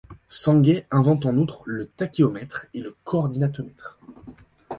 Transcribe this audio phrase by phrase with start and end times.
[0.29, 3.99] Sanguet invente en outre le tachéomètre et le coordinatomètre.